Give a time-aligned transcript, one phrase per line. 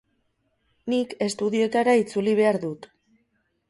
[0.93, 2.93] Nik estudioetara itzuli behar dut.